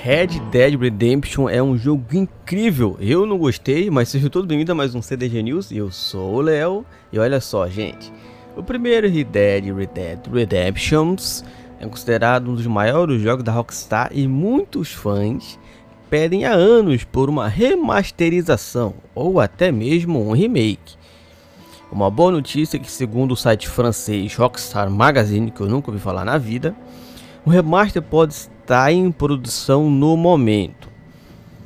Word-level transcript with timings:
Red 0.00 0.38
Dead 0.52 0.80
Redemption 0.80 1.48
é 1.48 1.60
um 1.60 1.76
jogo 1.76 2.04
incrível. 2.12 2.96
Eu 3.00 3.26
não 3.26 3.36
gostei, 3.36 3.90
mas 3.90 4.08
sejam 4.08 4.30
todos 4.30 4.46
bem-vindos 4.46 4.70
a 4.70 4.74
mais 4.74 4.94
um 4.94 5.02
CDG 5.02 5.42
News. 5.42 5.72
Eu 5.72 5.90
sou 5.90 6.36
o 6.36 6.40
Léo 6.40 6.86
e 7.12 7.18
olha 7.18 7.40
só, 7.40 7.66
gente. 7.68 8.12
O 8.56 8.62
primeiro 8.62 9.08
Red 9.08 9.24
Dead, 9.24 9.64
Red 9.64 10.46
Dead 10.46 10.72
é 11.80 11.86
considerado 11.88 12.48
um 12.48 12.54
dos 12.54 12.66
maiores 12.68 13.20
jogos 13.20 13.42
da 13.42 13.50
Rockstar 13.50 14.10
e 14.12 14.28
muitos 14.28 14.92
fãs 14.92 15.58
pedem 16.08 16.44
há 16.44 16.52
anos 16.52 17.02
por 17.02 17.28
uma 17.28 17.48
remasterização 17.48 18.94
ou 19.16 19.40
até 19.40 19.72
mesmo 19.72 20.28
um 20.28 20.32
remake. 20.32 20.94
Uma 21.90 22.08
boa 22.08 22.30
notícia 22.30 22.76
é 22.76 22.80
que 22.80 22.90
segundo 22.90 23.32
o 23.32 23.36
site 23.36 23.68
francês 23.68 24.36
Rockstar 24.36 24.88
Magazine, 24.88 25.50
que 25.50 25.60
eu 25.60 25.68
nunca 25.68 25.90
ouvi 25.90 26.00
falar 26.00 26.24
na 26.24 26.38
vida, 26.38 26.72
o 27.44 27.50
remaster 27.50 28.00
pode 28.00 28.48
estar 28.68 28.92
em 28.92 29.10
produção 29.10 29.88
no 29.88 30.14
momento. 30.14 30.90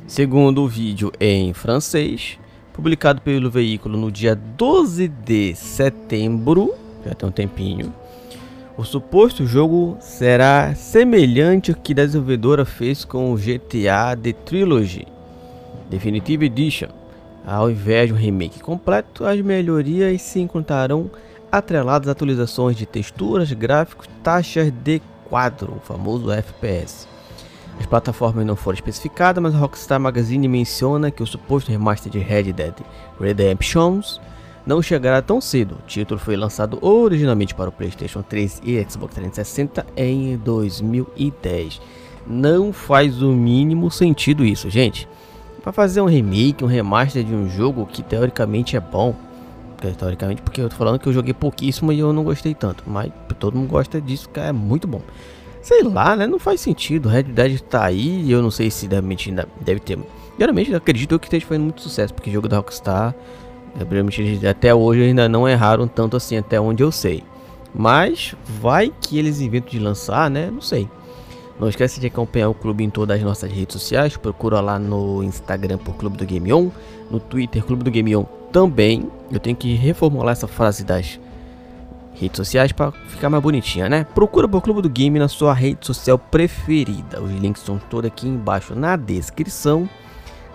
Segundo 0.06 0.62
o 0.62 0.68
vídeo 0.68 1.10
em 1.18 1.52
francês, 1.52 2.38
publicado 2.72 3.20
pelo 3.20 3.50
veículo 3.50 3.98
no 3.98 4.08
dia 4.08 4.36
12 4.36 5.08
de 5.08 5.52
setembro, 5.56 6.72
já 7.04 7.12
tem 7.12 7.28
um 7.28 7.32
tempinho, 7.32 7.92
o 8.76 8.84
suposto 8.84 9.44
jogo 9.44 9.96
será 9.98 10.76
semelhante 10.76 11.72
ao 11.72 11.76
que 11.76 11.90
a 11.90 12.06
desenvolvedora 12.06 12.64
fez 12.64 13.04
com 13.04 13.32
o 13.32 13.36
GTA 13.36 14.16
The 14.22 14.32
Trilogy 14.32 15.08
Definitive 15.90 16.46
Edition. 16.46 16.90
Ao 17.44 17.68
invés 17.68 18.06
de 18.06 18.12
um 18.12 18.16
remake 18.16 18.60
completo, 18.60 19.24
as 19.24 19.40
melhorias 19.40 20.22
se 20.22 20.38
encontrarão 20.38 21.10
atreladas 21.50 22.08
a 22.08 22.12
atualizações 22.12 22.76
de 22.76 22.86
texturas, 22.86 23.52
gráficos, 23.52 24.08
taxas 24.22 24.70
de 24.70 25.02
o 25.70 25.80
famoso 25.80 26.30
FPS. 26.30 27.08
As 27.78 27.86
plataformas 27.86 28.44
não 28.44 28.54
foram 28.54 28.74
especificadas, 28.74 29.42
mas 29.42 29.54
a 29.54 29.58
Rockstar 29.58 29.98
Magazine 29.98 30.46
menciona 30.46 31.10
que 31.10 31.22
o 31.22 31.26
suposto 31.26 31.70
remaster 31.70 32.12
de 32.12 32.18
Red 32.18 32.52
Dead 32.52 32.74
Redemptions 33.18 34.20
não 34.66 34.82
chegará 34.82 35.22
tão 35.22 35.40
cedo. 35.40 35.76
O 35.76 35.86
título 35.86 36.20
foi 36.20 36.36
lançado 36.36 36.78
originalmente 36.82 37.54
para 37.54 37.70
o 37.70 37.72
PlayStation 37.72 38.22
3 38.22 38.60
e 38.64 38.86
Xbox 38.88 39.14
360 39.14 39.86
em 39.96 40.36
2010. 40.36 41.80
Não 42.26 42.72
faz 42.72 43.22
o 43.22 43.32
mínimo 43.32 43.90
sentido 43.90 44.44
isso, 44.44 44.68
gente. 44.68 45.08
Para 45.62 45.72
fazer 45.72 46.00
um 46.00 46.06
remake, 46.06 46.62
um 46.62 46.68
remaster 46.68 47.24
de 47.24 47.34
um 47.34 47.48
jogo 47.48 47.86
que 47.86 48.02
teoricamente 48.02 48.76
é 48.76 48.80
bom, 48.80 49.14
teoricamente, 49.90 50.42
porque 50.42 50.60
eu 50.60 50.68
tô 50.68 50.76
falando 50.76 50.98
que 50.98 51.08
eu 51.08 51.12
joguei 51.12 51.34
pouquíssimo 51.34 51.92
e 51.92 51.98
eu 51.98 52.12
não 52.12 52.22
gostei 52.22 52.54
tanto. 52.54 52.84
Mas 52.86 53.10
todo 53.38 53.56
mundo 53.56 53.68
gosta 53.68 54.00
disso, 54.00 54.28
que 54.28 54.38
é 54.38 54.52
muito 54.52 54.86
bom. 54.86 55.00
Sei 55.60 55.82
lá, 55.82 56.16
né? 56.16 56.26
Não 56.26 56.38
faz 56.38 56.60
sentido. 56.60 57.08
Red 57.08 57.24
Dead 57.24 57.60
tá 57.60 57.84
aí 57.84 58.30
eu 58.30 58.42
não 58.42 58.50
sei 58.50 58.70
se 58.70 58.86
realmente 58.86 59.34
deve 59.60 59.80
ter. 59.80 59.98
Geralmente 60.38 60.74
acredito 60.74 61.18
que 61.18 61.26
esteja 61.26 61.46
fazendo 61.46 61.64
muito 61.64 61.82
sucesso, 61.82 62.12
porque 62.12 62.30
jogo 62.30 62.48
da 62.48 62.56
Rockstar, 62.56 63.14
realmente 63.88 64.46
até 64.46 64.74
hoje 64.74 65.02
ainda 65.02 65.28
não 65.28 65.48
erraram 65.48 65.86
tanto 65.86 66.16
assim, 66.16 66.36
até 66.36 66.60
onde 66.60 66.82
eu 66.82 66.90
sei. 66.90 67.22
Mas 67.74 68.34
vai 68.60 68.92
que 69.00 69.18
eles 69.18 69.40
inventam 69.40 69.70
de 69.70 69.78
lançar, 69.78 70.28
né? 70.28 70.50
Não 70.50 70.60
sei. 70.60 70.88
Não 71.60 71.68
esquece 71.68 72.00
de 72.00 72.08
acompanhar 72.08 72.48
o 72.48 72.54
clube 72.54 72.82
em 72.82 72.90
todas 72.90 73.16
as 73.16 73.22
nossas 73.22 73.52
redes 73.52 73.74
sociais. 73.74 74.16
Procura 74.16 74.60
lá 74.60 74.78
no 74.78 75.22
Instagram 75.22 75.78
por 75.78 75.94
Clube 75.94 76.16
do 76.16 76.26
Game 76.26 76.52
On, 76.52 76.70
no 77.10 77.20
Twitter 77.20 77.62
Clube 77.64 77.84
do 77.84 77.90
Game 77.90 78.16
On 78.16 78.41
também. 78.52 79.10
Eu 79.30 79.40
tenho 79.40 79.56
que 79.56 79.74
reformular 79.74 80.32
essa 80.32 80.46
frase 80.46 80.84
das 80.84 81.18
redes 82.14 82.36
sociais 82.36 82.70
para 82.70 82.92
ficar 82.92 83.30
mais 83.30 83.42
bonitinha, 83.42 83.88
né? 83.88 84.04
Procura 84.14 84.46
por 84.46 84.60
Clube 84.60 84.82
do 84.82 84.90
Game 84.90 85.18
na 85.18 85.28
sua 85.28 85.54
rede 85.54 85.86
social 85.86 86.18
preferida. 86.18 87.20
Os 87.20 87.30
links 87.32 87.62
estão 87.62 87.78
todos 87.78 88.08
aqui 88.08 88.28
embaixo 88.28 88.74
na 88.74 88.96
descrição. 88.96 89.88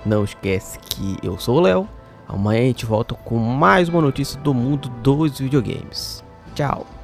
Não 0.06 0.24
esquece 0.24 0.80
que 0.80 1.18
eu 1.24 1.38
sou 1.38 1.58
o 1.58 1.62
Léo. 1.62 1.90
Amanhã 2.28 2.62
a 2.62 2.66
gente 2.66 2.86
volta 2.86 3.16
com 3.16 3.38
mais 3.38 3.90
uma 3.90 4.02
notícia 4.02 4.40
do 4.42 4.54
mundo 4.54 4.90
dos 5.02 5.40
videogames. 5.40 6.24
Tchau! 6.54 6.97